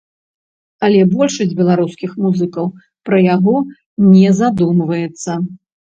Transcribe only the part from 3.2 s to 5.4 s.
яго не задумваецца.